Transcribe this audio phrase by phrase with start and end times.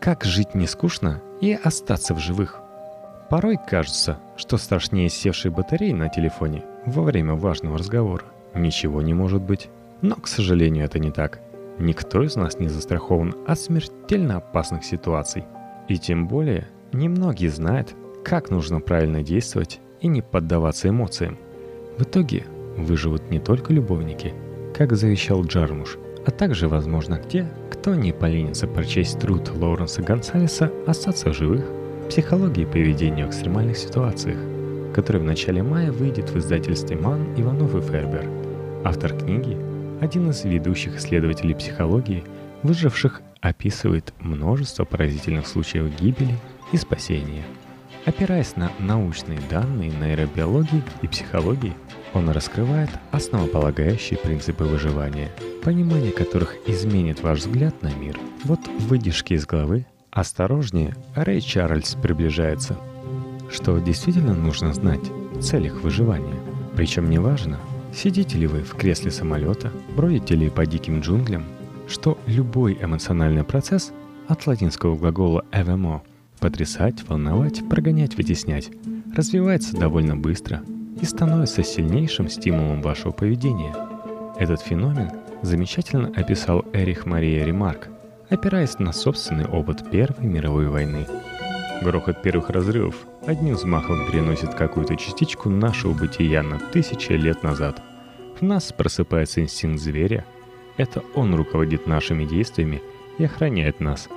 [0.00, 2.62] Как жить не скучно и остаться в живых?
[3.28, 8.24] Порой кажется, что страшнее севшей батареи на телефоне во время важного разговора
[8.54, 9.68] ничего не может быть.
[10.00, 11.40] Но, к сожалению, это не так.
[11.78, 15.44] Никто из нас не застрахован от смертельно опасных ситуаций.
[15.86, 17.94] И тем более, немногие знают,
[18.24, 21.36] как нужно правильно действовать и не поддаваться эмоциям.
[21.98, 22.46] В итоге
[22.78, 24.32] выживут не только любовники,
[24.74, 31.32] как завещал Джармуш, а также, возможно, те, кто не поленится прочесть труд Лоуренса Гонсалеса «Остаться
[31.32, 31.64] в живых»
[32.08, 34.36] психологии поведения в экстремальных ситуациях,
[34.94, 38.28] который в начале мая выйдет в издательстве «Ман, Иванов и Фербер».
[38.84, 39.56] Автор книги,
[40.00, 42.24] один из ведущих исследователей психологии,
[42.62, 46.34] выживших, описывает множество поразительных случаев гибели
[46.72, 47.44] и спасения.
[48.06, 51.74] Опираясь на научные данные нейробиологии и психологии,
[52.14, 55.30] он раскрывает основополагающие принципы выживания,
[55.62, 58.18] понимание которых изменит ваш взгляд на мир.
[58.44, 62.76] Вот выдержки из главы Осторожнее, Рэй Чарльз приближается.
[63.48, 66.34] Что действительно нужно знать в целях выживания.
[66.74, 67.60] Причем неважно,
[67.94, 71.44] сидите ли вы в кресле самолета, бродите ли по диким джунглям,
[71.86, 73.92] что любой эмоциональный процесс
[74.26, 76.02] от латинского глагола «эвемо»—
[76.40, 78.70] потрясать, волновать, прогонять, вытеснять—
[79.14, 80.62] развивается довольно быстро
[81.00, 83.74] и становится сильнейшим стимулом вашего поведения.
[84.38, 85.10] Этот феномен
[85.42, 87.88] замечательно описал Эрих Мария Ремарк—
[88.30, 91.06] опираясь на собственный опыт Первой мировой войны.
[91.82, 92.94] Грохот первых разрывов
[93.26, 97.82] одним взмахом переносит какую-то частичку нашего бытия на тысячи лет назад.
[98.38, 100.24] В нас просыпается инстинкт зверя.
[100.76, 102.80] Это он руководит нашими действиями
[103.18, 104.08] и охраняет нас.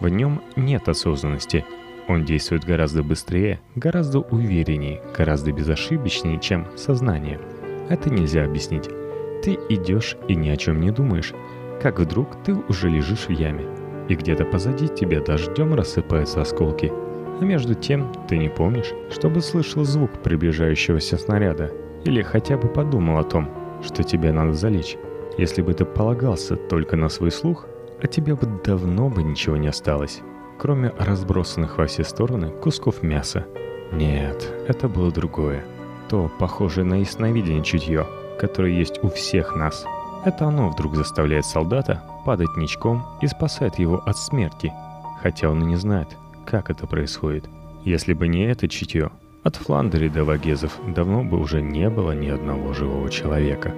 [0.00, 1.64] В нем нет осознанности.
[2.08, 7.40] Он действует гораздо быстрее, гораздо увереннее, гораздо безошибочнее, чем сознание.
[7.88, 8.88] Это нельзя объяснить.
[9.42, 11.32] Ты идешь и ни о чем не думаешь
[11.80, 13.64] как вдруг ты уже лежишь в яме,
[14.08, 16.92] и где-то позади тебя дождем рассыпаются осколки,
[17.40, 21.72] а между тем ты не помнишь, чтобы слышал звук приближающегося снаряда,
[22.04, 23.48] или хотя бы подумал о том,
[23.82, 24.96] что тебе надо залечь.
[25.36, 27.66] Если бы ты полагался только на свой слух,
[28.02, 30.20] от тебя бы давно бы ничего не осталось,
[30.58, 33.46] кроме разбросанных во все стороны кусков мяса.
[33.92, 35.64] Нет, это было другое.
[36.08, 38.06] То, похожее на ясновидение чутье,
[38.38, 39.84] которое есть у всех нас–
[40.24, 44.72] это оно вдруг заставляет солдата падать ничком и спасает его от смерти,
[45.22, 47.48] хотя он и не знает, как это происходит.
[47.84, 49.10] Если бы не это чутье,
[49.44, 53.72] от Фландери до Вагезов давно бы уже не было ни одного живого человека.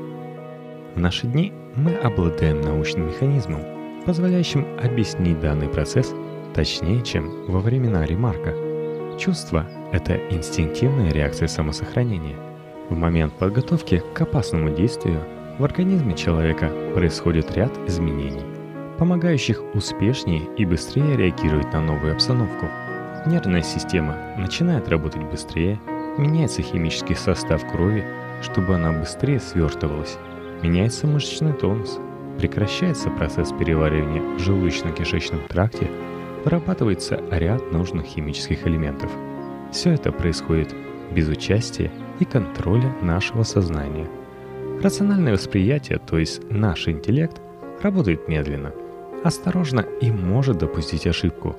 [0.94, 3.60] В наши дни мы обладаем научным механизмом,
[4.06, 6.15] позволяющим объяснить данный процесс
[6.55, 8.55] точнее, чем во времена ремарка.
[9.19, 12.37] Чувство– это инстинктивная реакция самосохранения.
[12.88, 15.21] В момент подготовки к опасному действию–
[15.61, 18.41] в организме человека происходит ряд изменений,
[18.99, 22.67] помогающих успешнее и быстрее реагировать на новую обстановку.
[23.27, 25.78] Нервная система начинает работать быстрее,
[26.17, 28.06] меняется химический состав крови,
[28.41, 30.17] чтобы она быстрее свертывалась,
[30.62, 32.00] меняется мышечный тонус,
[32.41, 35.89] прекращается процесс переваривания в желудочно-кишечном тракте,
[36.45, 39.11] вырабатывается ряд нужных химических элементов.
[39.71, 40.75] Все это происходит
[41.12, 44.09] без участия и контроля нашего сознания–
[44.83, 47.39] Рациональное восприятие, то есть наш интеллект,
[47.83, 48.73] работает медленно,
[49.23, 51.55] осторожно и может допустить ошибку,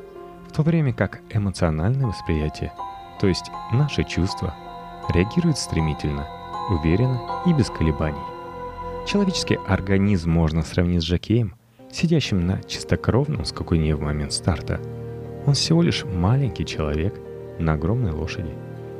[0.50, 2.74] в то время как эмоциональное восприятие,
[3.20, 4.56] то есть наши чувства,
[5.14, 6.28] реагирует стремительно,
[6.72, 8.31] уверенно и без колебаний.
[9.08, 11.56] Человеческий организм можно сравнить с жокеем,
[11.92, 14.80] сидящим на чистокровном скакуне в момент старта.
[15.46, 17.20] Он всего лишь маленький человек
[17.60, 18.52] на огромной лошади,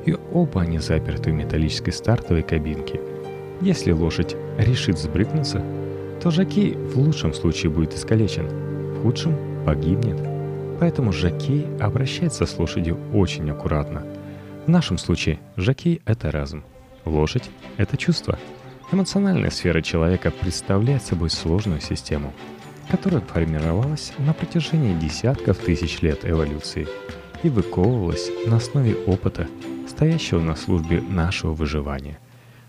[0.06, 3.00] и оба они заперты в металлической стартовой кабинке–
[3.62, 5.64] если лошадь решит сбрыкнуться,
[6.20, 8.48] то жокей в лучшем случае будет искалечен,
[8.96, 10.18] в худшем погибнет.
[10.80, 14.04] Поэтому жокей обращается с лошадью очень аккуратно.
[14.66, 16.64] В нашем случае жокей– это разум,
[17.06, 18.40] лошадь– это чувство.
[18.92, 22.34] Эмоциональная сфера человека представляет собой сложную систему,
[22.90, 26.90] которая формировалась на протяжении десятков тысяч лет эволюции
[27.42, 29.48] и выковывалась на основе опыта,
[29.88, 32.20] стоящего на службе нашего выживания.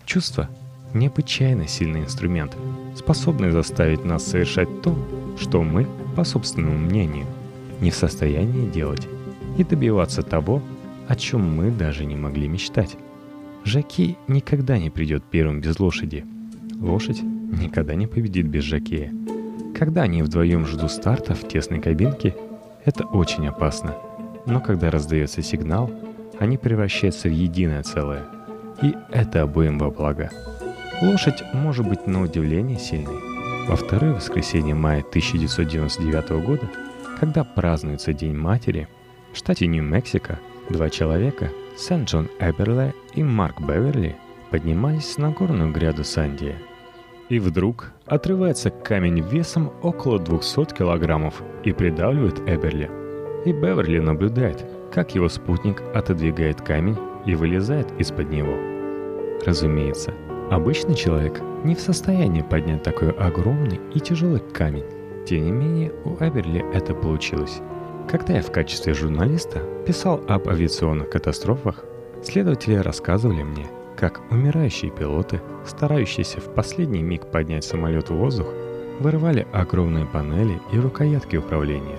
[0.06, 0.48] Чувства
[0.94, 2.56] необычайно сильный инструмент,
[2.96, 4.96] способный заставить нас совершать то,
[5.40, 7.26] что мы, по собственному мнению,
[7.80, 9.08] не в состоянии делать,
[9.58, 10.62] и добиваться того,
[11.08, 12.96] о чем мы даже не могли мечтать.
[13.64, 16.24] Жаки никогда не придет первым без лошади.
[16.80, 19.12] Лошадь никогда не победит без жакея.
[19.74, 22.34] Когда они вдвоем ждут старта в тесной кабинке,
[22.84, 23.94] это очень опасно.
[24.46, 25.90] Но когда раздается сигнал,
[26.38, 28.24] они превращаются в единое целое.
[28.82, 30.30] И это обоим во благо.
[31.00, 33.32] Лошадь может быть на удивление сильной.
[33.68, 36.68] Во второе воскресенье мая 1999 года,
[37.20, 38.88] когда празднуется День матери,
[39.32, 44.16] в штате Нью-Мексико два человека, Сент-Джон Эберле и Марк Беверли,
[44.50, 46.56] поднимались на горную гряду Сандия.
[47.28, 52.90] И вдруг отрывается камень весом около 200 килограммов и придавливает Эберли.
[53.46, 58.54] И Беверли наблюдает, как его спутник отодвигает камень и вылезает из-под него.
[59.46, 60.12] Разумеется,
[60.50, 64.84] обычный человек не в состоянии поднять такой огромный и тяжелый камень.
[65.26, 67.62] Тем не менее, у Эберли это получилось.
[68.08, 71.84] Когда я в качестве журналиста писал об авиационных катастрофах,
[72.22, 73.66] следователи рассказывали мне,
[73.96, 78.48] как умирающие пилоты, старающиеся в последний миг поднять самолет в воздух,
[79.00, 81.98] вырывали огромные панели и рукоятки управления.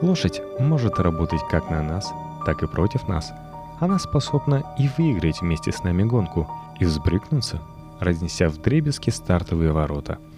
[0.00, 2.12] Лошадь может работать как на нас,
[2.46, 3.32] так и против нас.
[3.80, 7.60] Она способна и выиграть вместе с нами гонку, и взбрыкнуться,
[8.00, 10.18] разнеся в дребезги стартовые ворота–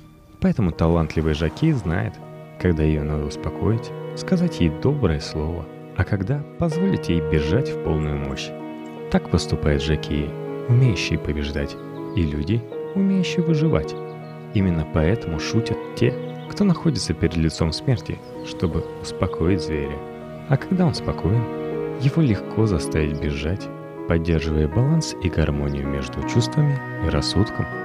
[0.45, 2.13] Поэтому талантливый Жаки знает,
[2.61, 5.67] когда ее надо успокоить, сказать ей доброе слово,
[5.97, 8.51] а когда позволить ей бежать в полную мощь.
[9.11, 10.29] Так поступает Жаки,
[10.69, 11.77] умеющие побеждать,
[12.17, 12.63] и люди,
[12.95, 13.95] умеющие выживать.
[14.55, 16.15] Именно поэтому шутят те,
[16.51, 19.99] кто находится перед лицом смерти, чтобы успокоить зверя.
[20.49, 21.43] А когда он спокоен,
[22.01, 23.67] его легко заставить бежать,
[24.09, 27.67] поддерживая баланс и гармонию между чувствами и рассудком–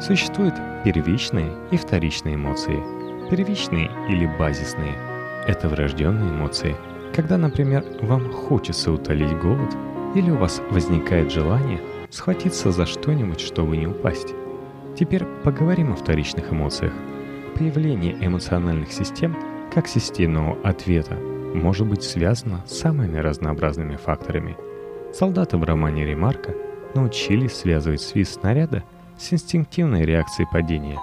[0.00, 0.54] Существуют
[0.84, 2.80] первичные и вторичные эмоции.
[3.30, 4.94] Первичные или базисные–
[5.48, 6.76] это врожденные эмоции.
[7.12, 9.74] Когда, например, вам хочется утолить голод,
[10.14, 11.80] или у вас возникает желание
[12.10, 14.34] схватиться за что-нибудь, чтобы не упасть.
[14.96, 16.92] Теперь поговорим о вторичных эмоциях.
[17.56, 19.36] Появление эмоциональных систем
[19.74, 24.56] как системного ответа может быть связано с самыми разнообразными факторами.
[25.12, 26.54] Солдаты в романе Ремарка
[26.94, 28.84] научились связывать свист снаряда–
[29.18, 30.98] с инстинктивной реакцией падения.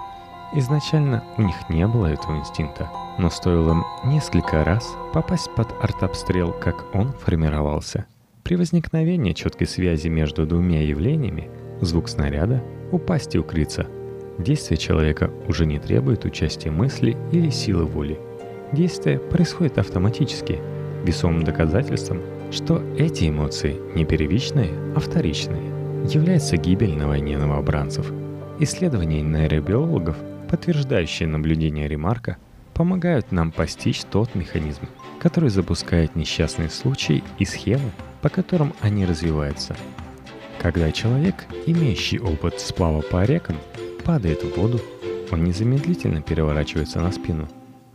[0.54, 2.88] Изначально у них не было этого инстинкта,
[3.18, 8.06] но стоило им несколько раз попасть под артобстрел, как он формировался.
[8.42, 11.50] При возникновении четкой связи между двумя явлениями
[11.80, 12.62] звук снаряда,
[12.92, 13.86] упасть и укрыться.
[14.38, 18.18] Действие человека уже не требует участия мысли или силы воли.
[18.72, 20.60] Действие происходит автоматически,
[21.04, 22.20] весомым доказательством,
[22.52, 25.62] что эти эмоции не первичные, а вторичные
[26.08, 28.12] является гибель на войне новобранцев.
[28.60, 30.16] Исследования нейробиологов,
[30.48, 32.36] подтверждающие наблюдения Ремарка,
[32.74, 34.82] помогают нам постичь тот механизм,
[35.20, 37.90] который запускает несчастные случаи и схемы,
[38.22, 39.76] по которым они развиваются.
[40.60, 43.56] Когда человек, имеющий опыт сплава по рекам,
[44.04, 44.80] падает в воду,
[45.30, 47.48] он незамедлительно переворачивается на спину,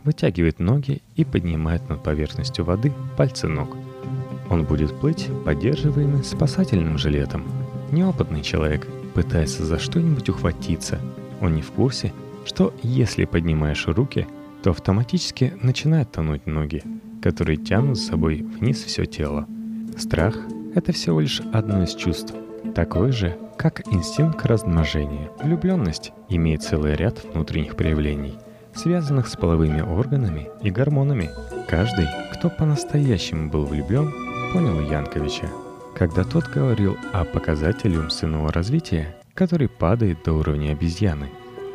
[0.04, 3.76] вытягивает ноги и поднимает над поверхностью воды пальцы ног.
[4.50, 7.44] Он будет плыть, поддерживаемый спасательным жилетом–
[7.92, 10.98] Неопытный человек пытается за что-нибудь ухватиться.
[11.42, 12.10] Он не в курсе,
[12.44, 14.26] что если поднимаешь руки,
[14.62, 16.82] то автоматически начинают тонуть ноги,
[17.22, 19.46] которые тянут с собой вниз все тело.
[19.96, 20.36] Страх–
[20.74, 22.34] это всего лишь одно из чувств,
[22.74, 25.30] такое же, как инстинкт размножения.
[25.42, 28.38] Влюбленность имеет целый ряд внутренних проявлений,
[28.74, 31.30] связанных с половыми органами и гормонами.
[31.68, 34.12] Каждый, кто по-настоящему был влюблен,
[34.52, 35.48] понял Янковича–
[35.94, 41.28] когда тот говорил о показателе умственного развития, который падает до уровня обезьяны.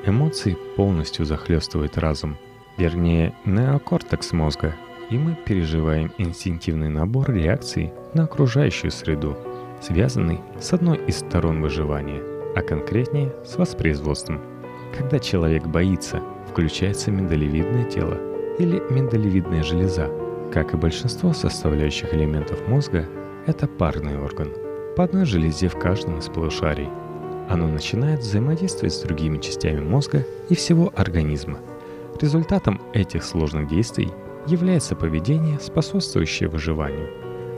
[0.07, 2.37] Эмоции полностью захлестывают разум,
[2.77, 4.73] вернее, неокортекс мозга,
[5.09, 9.37] и мы переживаем инстинктивный набор реакций на окружающую среду,
[9.81, 12.23] связанный с одной из сторон выживания,
[12.55, 14.41] а конкретнее с воспроизводством.
[14.97, 18.17] Когда человек боится, включается миндалевидное тело
[18.59, 20.09] или миндалевидная железа.
[20.53, 23.05] Как и большинство составляющих элементов мозга,
[23.45, 24.53] это парный орган.
[24.95, 26.87] По одной железе в каждом из полушарий.
[27.49, 31.59] Оно начинает взаимодействовать с другими частями мозга и всего организма.
[32.21, 34.11] Результатом этих сложных действий
[34.47, 37.09] является поведение, способствующее выживанию.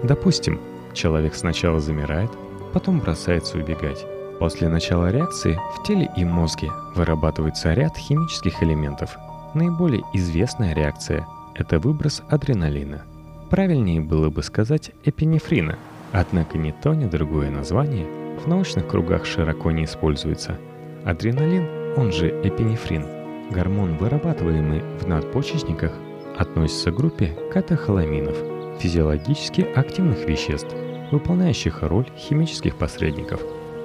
[0.04, 0.60] Допустим,
[0.94, 2.30] человек сначала замирает,
[2.74, 4.06] потом бросается убегать.
[4.40, 9.18] После начала реакции в теле и мозге вырабатывается ряд химических элементов.
[9.54, 13.04] Наиболее известная реакция– это выброс адреналина–
[13.50, 15.80] Правильнее было бы сказать эпинефрина,
[16.12, 18.06] однако ни то, ни другое название
[18.42, 20.58] в научных кругах широко не используется.
[21.06, 23.06] Адреналин, он же эпинефрин,
[23.52, 25.94] гормон, вырабатываемый в надпочечниках,
[26.38, 28.38] относится к группе катехоламинов,
[28.80, 30.74] физиологически активных веществ,
[31.12, 33.42] выполняющих роль химических посредников.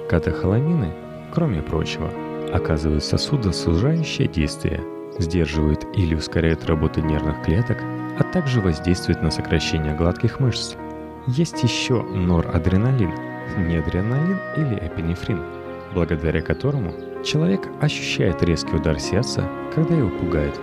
[0.09, 0.93] Катехоламины,
[1.33, 2.09] кроме прочего,
[2.53, 4.81] оказывают сосудосужающее действие,
[5.17, 7.77] сдерживают или ускоряют работу нервных клеток–
[8.17, 10.75] а также воздействует на сокращение гладких мышц.
[11.27, 13.11] Есть еще норадреналин,
[13.57, 15.41] неадреналин или эпинефрин,
[15.93, 20.59] благодаря которому человек ощущает резкий удар сердца, когда его пугает.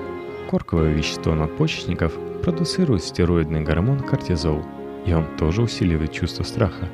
[0.50, 2.12] Корковое вещество надпочечников
[2.42, 4.62] продуцирует стероидный гормон кортизол,
[5.06, 6.88] и он тоже усиливает чувство страха.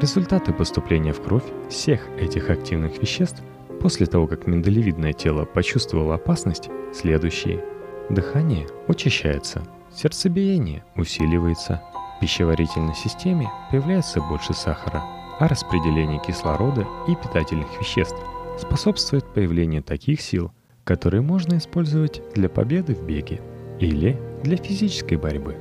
[0.00, 3.42] Результаты поступления в кровь всех этих активных веществ
[3.80, 7.64] после того, как миндалевидное тело почувствовало опасность, следующие.
[8.10, 9.62] Дыхание учащается,
[9.94, 11.82] сердцебиение усиливается,
[12.16, 15.02] в пищеварительной системе появляется больше сахара,
[15.38, 18.16] а распределение кислорода и питательных веществ
[18.58, 20.52] способствует появлению таких сил,
[20.84, 23.40] которые можно использовать для победы в беге
[23.80, 25.56] или для физической борьбы.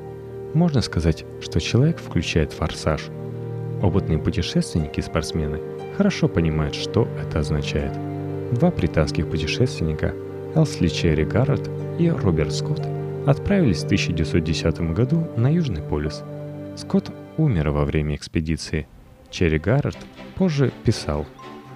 [0.53, 3.10] Можно сказать, что человек включает форсаж.
[3.82, 5.60] Опытные путешественники и спортсмены
[5.98, 7.91] хорошо понимают, что это означает.
[8.53, 10.13] Два британских путешественника,
[10.55, 12.88] Элсли Черри Гаррет и Роберт Скотт,
[13.27, 16.24] отправились в 1910 году на Южный полюс.
[16.77, 18.88] Скотт умер во время экспедиции.
[19.35, 19.97] Черри Гаррет
[20.35, 21.25] позже писал,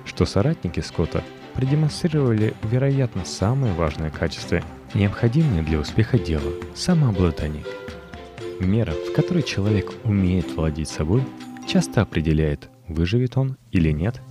[0.06, 1.26] что соратники Скотта
[1.56, 4.62] продемонстрировали, вероятно, самое важное качество,
[4.94, 7.66] необходимое для успеха дела– самообладание.
[8.62, 11.22] Мера, в которой человек умеет владеть собой,
[11.68, 14.22] часто определяет, выживет он или нет,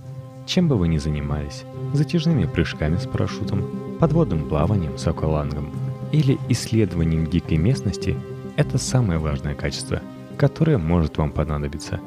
[0.47, 5.71] чем бы вы ни занимались– затяжными прыжками с парашютом, подводным плаванием с аквалангом
[6.11, 8.17] или исследованием дикой местности–
[8.55, 10.01] это самое важное качество,
[10.35, 11.99] которое может вам понадобиться.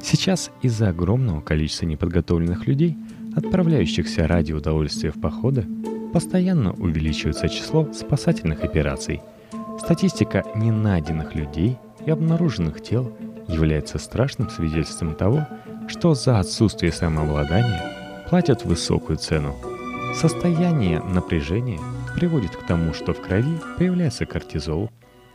[0.00, 2.96] Сейчас из-за огромного количества неподготовленных людей–
[3.38, 5.66] отправляющихся ради удовольствия в походы,
[6.12, 9.20] постоянно увеличивается число спасательных операций.
[9.78, 15.46] Статистика ненайденных людей и обнаруженных тел является страшным свидетельством того,
[15.88, 19.54] что за отсутствие самообладания платят высокую цену.
[20.14, 21.80] Состояние напряжения
[22.14, 24.90] приводит к тому, что в крови появляется кортизол,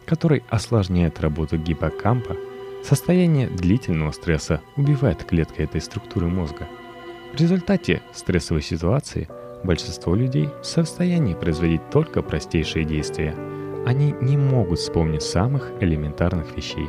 [0.06, 2.36] который осложняет работу гиппокампа.
[2.84, 6.68] Состояние длительного стресса убивает клетки этой структуры мозга–
[7.34, 9.28] в результате стрессовой ситуации
[9.64, 13.36] большинство людей в состоянии производить только простейшие действия.
[13.88, 16.86] Они не могут вспомнить самых элементарных вещей.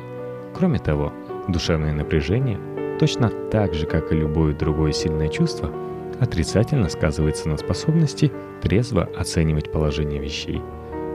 [0.54, 1.14] Кроме того,
[1.48, 2.60] душевное напряжение,
[3.00, 5.72] точно так же, как и любое другое сильное чувство,
[6.20, 10.60] отрицательно сказывается на способности трезво оценивать положение вещей.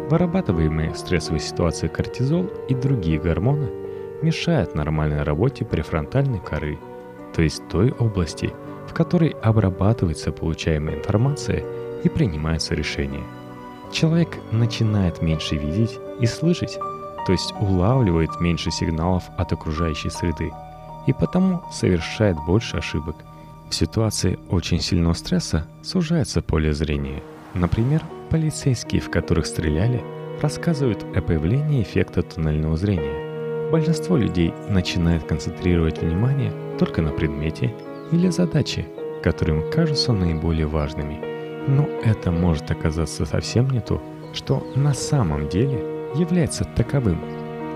[0.09, 3.69] Вырабатываемые в стрессовой ситуации кортизол и другие гормоны
[4.21, 6.77] мешают нормальной работе префронтальной коры,
[7.33, 8.53] то есть той области–
[8.89, 11.63] в которой обрабатывается получаемая информация
[12.03, 13.23] и принимаются решения.
[13.91, 16.77] Человек начинает меньше видеть и слышать,
[17.25, 20.51] то есть улавливает меньше сигналов от окружающей среды
[21.07, 23.15] и потому совершает больше ошибок.
[23.69, 27.21] В ситуации очень сильного стресса сужается поле зрения.
[27.53, 30.03] Например, полицейские, в которых стреляли,
[30.41, 33.18] рассказывают о появлении эффекта туннельного зрения.
[33.71, 37.71] Большинство людей начинает концентрировать внимание только на предмете
[38.11, 38.87] или задачи,
[39.21, 41.21] которые им кажутся наиболее важными.
[41.67, 44.01] Но это может оказаться совсем не то,
[44.33, 45.77] что на самом деле
[46.15, 47.21] является таковым.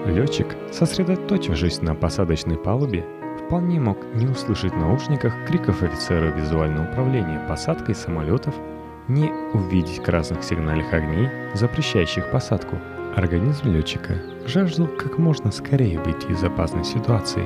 [0.07, 3.05] Летчик, сосредоточившись на посадочной палубе,
[3.45, 8.55] вполне мог не услышать в наушниках криков офицера визуального управления посадкой самолетов,
[9.07, 12.77] не увидеть красных сигнальных огней, запрещающих посадку.
[13.15, 14.15] Организм летчика
[14.47, 17.45] жаждал как можно скорее выйти из опасной ситуации.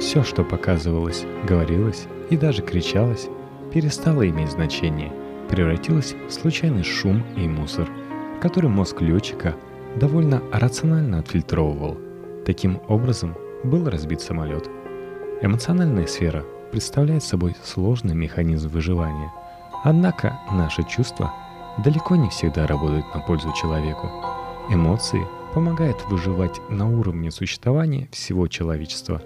[0.00, 3.28] Все, что показывалось, говорилось и даже кричалось,
[3.72, 5.12] перестало иметь значение,
[5.48, 7.88] превратилось в случайный шум и мусор,
[8.40, 9.54] который мозг летчика
[9.94, 11.96] довольно рационально отфильтровывал.
[12.44, 14.68] Таким образом был разбит самолет.
[15.42, 19.32] Эмоциональная сфера представляет собой сложный механизм выживания.
[19.84, 21.32] Однако наши чувства
[21.84, 24.10] далеко не всегда работают на пользу человеку.
[24.70, 29.22] Эмоции помогают выживать на уровне существования всего человечества,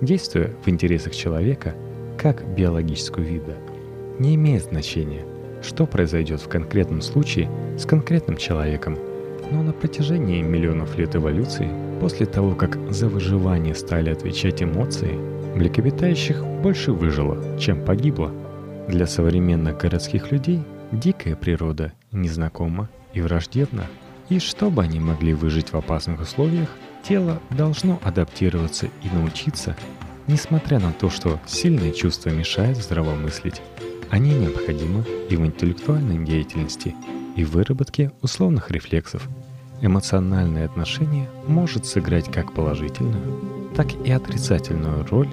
[0.00, 1.74] действуя в интересах человека–
[2.18, 3.56] как биологического вида,
[4.18, 5.24] не имеет значения,
[5.62, 8.98] что произойдет в конкретном случае с конкретным человеком.
[9.50, 15.12] Но на протяжении миллионов лет эволюции, после того, как за выживание стали отвечать эмоции,
[15.54, 18.32] млекопитающих больше выжило, чем погибло.
[18.88, 20.60] Для современных городских людей
[20.92, 23.84] дикая природа незнакома и враждебна,
[24.28, 26.68] и чтобы они могли выжить в опасных условиях,
[27.02, 29.76] тело должно адаптироваться и научиться
[30.28, 33.62] Несмотря на то, что сильные чувства мешают здравомыслить,
[34.10, 36.94] они необходимы и в интеллектуальной деятельности,
[37.34, 39.26] и в выработке условных рефлексов.
[39.80, 45.30] Эмоциональное отношение может сыграть как положительную, так и отрицательную роль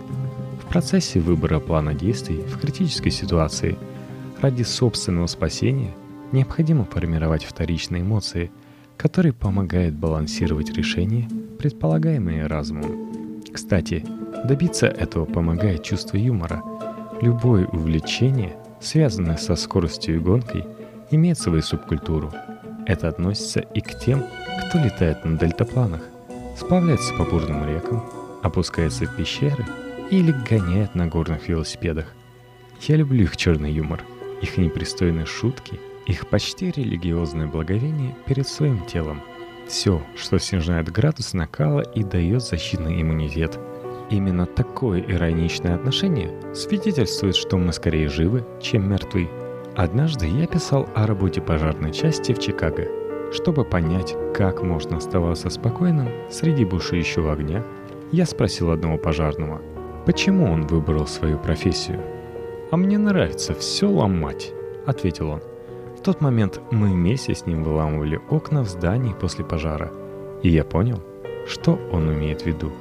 [0.63, 3.77] в процессе выбора плана действий в критической ситуации.
[4.39, 5.93] Ради собственного спасения
[6.31, 8.49] необходимо формировать вторичные эмоции,
[8.97, 13.41] которые помогают балансировать решения, предполагаемые разумом.
[13.51, 14.03] Кстати,
[14.45, 16.61] Добиться этого помогает чувство юмора.
[17.19, 20.65] Любое увлечение, связанное со скоростью и гонкой,
[21.09, 22.31] имеет свою субкультуру.
[22.85, 24.23] Это относится и к тем,
[24.67, 26.01] кто летает на дельтапланах.
[26.55, 28.05] сплавляется по бурным рекам,
[28.43, 29.65] опускается в пещеры
[30.11, 32.13] или гоняет на горных велосипедах.
[32.81, 34.03] Я люблю их черный юмор,
[34.43, 39.21] их непристойные шутки, их почти религиозное благовение перед своим телом.
[39.67, 43.59] Все, что снижает градус накала и дает защитный иммунитет.
[44.11, 49.27] Именно такое ироничное отношение свидетельствует, что мы скорее живы, чем мертвы.
[49.75, 52.87] Однажды я писал о работе пожарной части в Чикаго.
[53.33, 57.65] Чтобы понять, как можно оставаться спокойным среди бушующего огня,
[58.11, 59.61] я спросил одного пожарного,
[60.05, 61.99] почему он выбрал свою профессию.
[62.71, 64.53] «А мне нравится все ломать»,—
[64.85, 65.41] ответил он.
[66.05, 69.91] Тот момент мы вместе с ним выламывали окна в здании после пожара,
[70.43, 71.01] и я понял,
[71.47, 72.71] что он имеет в виду.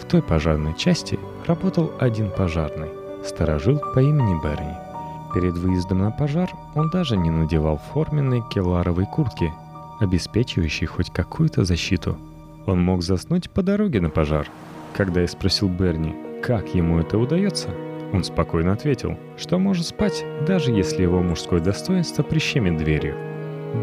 [0.00, 2.88] В той пожарной части работал один пожарный,
[3.24, 4.74] сторожил по имени Берни—
[5.32, 9.52] Перед выездом на пожар он даже не надевал форменной келаровой куртки,
[10.00, 12.18] обеспечивающей хоть какую-то защиту.
[12.66, 14.48] Он мог заснуть по дороге на пожар.
[14.92, 17.68] Когда я спросил Берни, как ему это удается,
[18.12, 23.16] он спокойно ответил, что может спать, даже если его мужское достоинство прищемит дверью.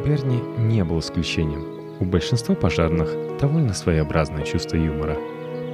[0.05, 1.65] Берни не был исключением.
[2.00, 5.17] У большинства пожарных довольно своеобразное чувство юмора.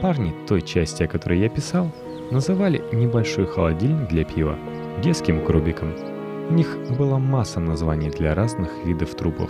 [0.02, 1.92] Парни той части, о которой я писал,
[2.32, 4.58] называли небольшой холодильник для пива–
[5.02, 5.94] детским крубиком.
[6.50, 9.50] У них была масса названий для разных видов трупов.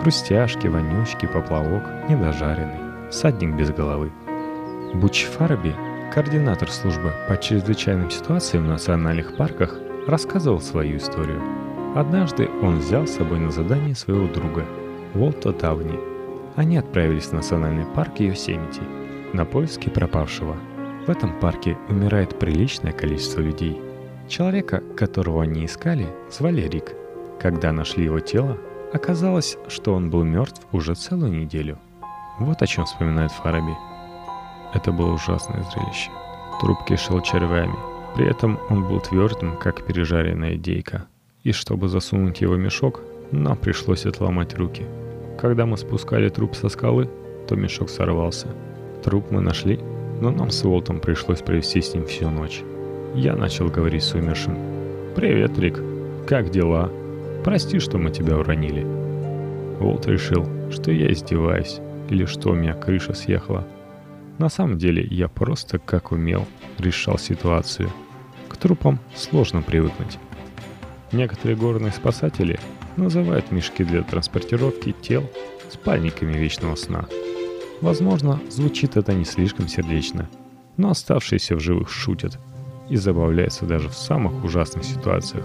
[0.00, 4.12] Хрустяшки, вонючки, поплавок, недожаренный, садник без головы.
[4.94, 5.74] Буч Фарби,
[6.12, 11.42] координатор службы по чрезвычайным ситуациям в национальных парках, рассказывал свою историю.
[11.94, 14.64] Однажды он взял с собой на задание своего друга,
[15.14, 15.98] Уолта Тавни.
[16.56, 18.82] Они отправились в национальный парк Йосемити
[19.32, 20.56] на поиски пропавшего.
[21.06, 23.80] В этом парке умирает приличное количество людей–
[24.28, 26.92] Человека, которого они искали, звали Рик.
[27.40, 28.58] Когда нашли его тело,
[28.92, 31.78] оказалось, что он был мертв уже целую неделю.
[32.38, 33.74] Вот о чем вспоминает Фараби.
[34.74, 36.10] Это было ужасное зрелище.
[36.60, 37.76] Труп кишел червями.
[38.14, 41.06] При этом он был твердым, как пережаренная дейка.
[41.44, 43.00] И чтобы засунуть его в мешок,
[43.30, 44.84] нам пришлось отломать руки.
[45.38, 47.08] Когда мы спускали труп со скалы,
[47.46, 48.48] то мешок сорвался.
[49.04, 49.78] Труп мы нашли,
[50.20, 52.62] но нам с Уолтом пришлось провести с ним всю ночь.
[53.14, 54.58] Я начал говорить с умершим.
[55.14, 55.80] «Привет, Рик.
[56.26, 56.90] Как дела?
[57.44, 58.84] Прости, что мы тебя уронили».
[59.78, 61.78] Волт решил, что я издеваюсь,
[62.10, 63.64] или что у меня крыша съехала.
[64.38, 66.46] На самом деле я просто как умел
[66.78, 67.90] решал ситуацию.
[68.48, 70.18] К трупам сложно привыкнуть.
[71.12, 72.58] Некоторые горные спасатели
[72.96, 75.28] называют мешки для транспортировки тел
[75.70, 77.06] спальниками вечного сна.
[77.80, 80.28] Возможно, звучит это не слишком сердечно,
[80.76, 82.38] но оставшиеся в живых шутят–
[82.88, 85.44] и забавляется даже в самых ужасных ситуациях.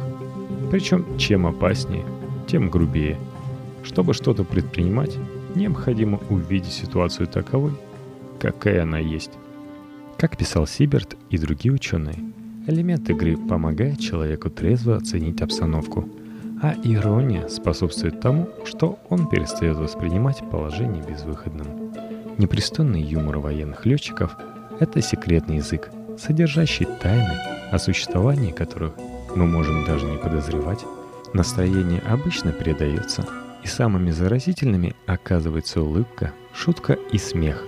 [0.72, 2.06] Причем чем опаснее,
[2.48, 3.18] тем грубее.
[3.84, 5.18] Чтобы что-то предпринимать,
[5.56, 7.74] необходимо увидеть ситуацию таковой,
[8.44, 9.32] какая она есть.
[10.18, 12.18] Как писал Сиберт и другие ученые,
[12.68, 16.10] элемент игры помогает человеку трезво оценить обстановку,
[16.62, 21.94] а ирония способствует тому, что он перестает воспринимать положение безвыходным.
[22.38, 24.36] Непристойный юмор военных летчиков–
[24.80, 27.38] это секретный язык– содержащий тайны,
[27.72, 28.94] о существовании которых
[29.36, 30.86] мы можем даже не подозревать,
[31.34, 33.26] настроение обычно передается,
[33.64, 37.66] и самыми заразительными оказывается улыбка, шутка и смех.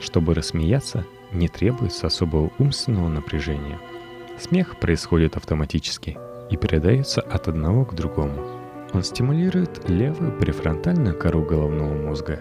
[0.00, 3.78] Чтобы рассмеяться, не требуется особого умственного напряжения.
[4.38, 6.16] Смех происходит автоматически
[6.50, 8.46] и передается от одного к другому.
[8.94, 12.40] Он стимулирует левую префронтальную кору головного мозга,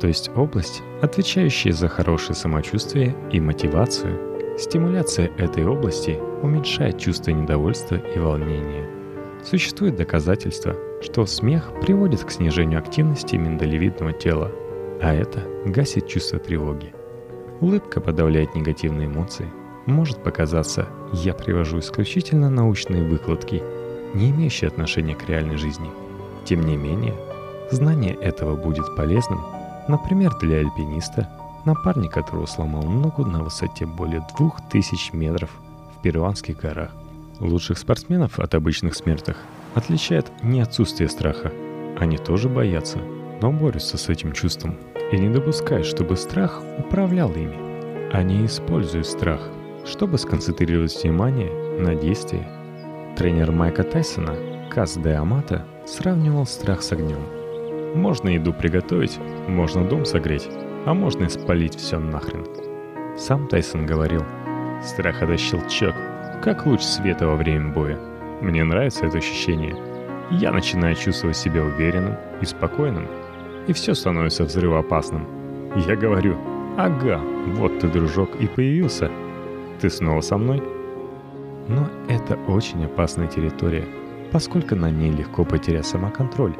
[0.00, 7.96] то есть область, отвечающая за хорошее самочувствие и мотивацию Стимуляция этой области уменьшает чувство недовольства
[7.96, 8.88] и волнения.
[9.44, 14.50] Существует доказательство, что смех приводит к снижению активности миндалевидного тела,
[15.00, 16.92] а это гасит чувство тревоги.
[17.60, 19.48] Улыбка подавляет негативные эмоции.
[19.86, 23.62] Может показаться, я привожу исключительно научные выкладки,
[24.14, 25.90] не имеющие отношения к реальной жизни.
[26.44, 27.14] Тем не менее,
[27.70, 29.40] знание этого будет полезным,
[29.88, 31.28] например, для альпиниста–
[31.66, 35.50] напарник которого сломал ногу на высоте более 2000 метров
[35.98, 36.92] в перуанских горах.
[37.40, 39.36] Лучших спортсменов от обычных смертных
[39.74, 41.52] отличает не отсутствие страха.
[41.98, 42.98] Они тоже боятся,
[43.42, 44.76] но борются с этим чувством
[45.12, 48.12] и не допускают, чтобы страх управлял ими.
[48.12, 49.40] Они используют страх,
[49.84, 52.46] чтобы сконцентрировать внимание на действии.
[53.16, 54.34] Тренер Майка Тайсона,
[54.70, 57.20] Каз де Амата, сравнивал страх с огнем.
[57.94, 60.48] Можно еду приготовить, можно дом согреть,
[60.84, 62.46] а можно и спалить все нахрен.
[63.16, 64.22] Сам Тайсон говорил,
[64.82, 65.94] страх это щелчок,
[66.42, 67.98] как луч света во время боя.
[68.42, 69.74] Мне нравится это ощущение.
[70.30, 73.08] Я начинаю чувствовать себя уверенным и спокойным,
[73.66, 75.26] и все становится взрывоопасным.
[75.86, 76.36] Я говорю,
[76.76, 77.20] «Ага,
[77.56, 79.10] вот ты, дружок, и появился.
[79.80, 80.62] Ты снова со мной?»
[81.68, 83.86] Но это очень опасная территория,
[84.30, 86.54] поскольку на ней легко потерять самоконтроль,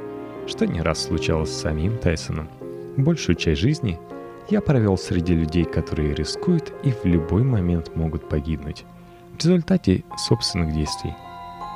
[0.46, 2.48] что не раз случалось с самим Тайсоном.
[2.96, 4.00] Большую часть жизни
[4.48, 8.84] я провел среди людей, которые рискуют и в любой момент могут погибнуть.
[9.32, 11.14] В результате собственных действий.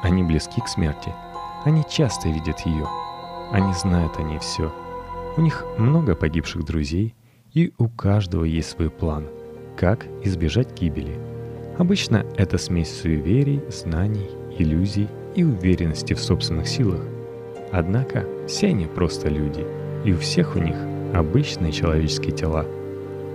[0.03, 1.13] Они близки к смерти.
[1.65, 2.89] Они часто видят ее.
[3.53, 4.73] Они знают о ней все.
[5.37, 7.15] У них много погибших друзей,
[7.55, 9.27] и у каждого есть свой план,
[9.77, 11.17] как избежать гибели.
[11.79, 17.01] Обычно это смесь суеверий, знаний, иллюзий и уверенности в собственных силах.
[17.73, 19.65] Однако все они просто люди,
[20.05, 20.77] и у всех у них
[21.15, 22.67] обычные человеческие тела.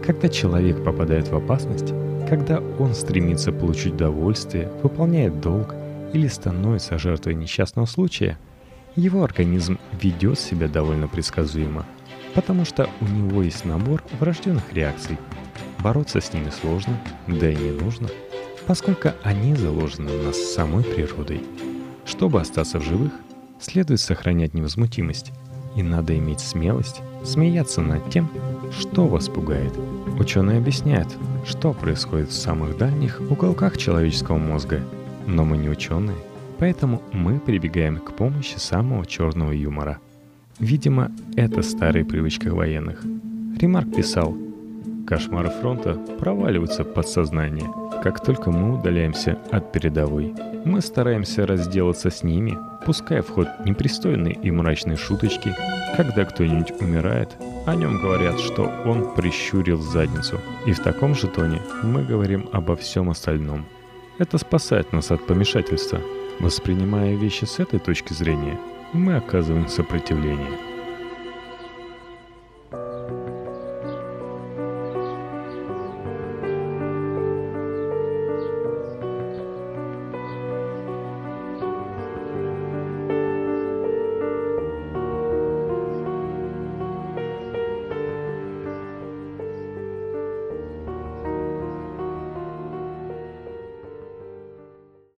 [0.05, 1.93] Когда человек попадает в опасность,
[2.29, 5.73] когда он стремится получить удовольствие, выполняет долг
[6.13, 8.37] или становится жертвой несчастного случая,
[8.95, 11.85] его организм ведет себя довольно предсказуемо,
[12.33, 15.17] потому что у него есть набор врожденных реакций.
[15.79, 18.09] Бороться с ними сложно, да и не нужно,
[18.65, 21.43] поскольку они заложены в нас самой природой.
[22.05, 23.11] Чтобы остаться в живых,
[23.59, 25.31] следует сохранять невозмутимость,
[25.75, 28.29] и надо иметь смелость смеяться над тем,
[28.71, 29.73] что вас пугает.
[30.19, 31.09] Ученые объясняют,
[31.45, 34.81] что происходит в самых дальних уголках человеческого мозга,
[35.27, 36.17] но мы не ученые,
[36.59, 39.99] поэтому мы прибегаем к помощи самого черного юмора.
[40.59, 43.03] Видимо, это старая привычка военных.
[43.59, 44.35] Ремарк писал,
[45.05, 47.69] «Кошмары фронта проваливаются в подсознание,
[48.01, 50.33] как только мы удаляемся от передовой.
[50.63, 55.53] Мы стараемся разделаться с ними, пуская в ход непристойные и мрачные шуточки.
[55.95, 60.39] Когда кто-нибудь умирает, о нем говорят, что он прищурил задницу.
[60.65, 63.65] И в таком же тоне мы говорим обо всем остальном.
[64.17, 65.99] Это спасает нас от помешательства.
[66.39, 68.59] Воспринимая вещи с этой точки зрения,
[68.93, 70.74] мы оказываем сопротивление.